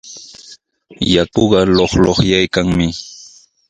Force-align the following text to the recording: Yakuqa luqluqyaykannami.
Yakuqa 1.13 1.59
luqluqyaykannami. 1.77 2.89